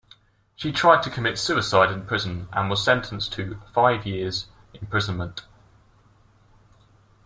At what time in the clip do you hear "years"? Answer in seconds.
4.03-4.47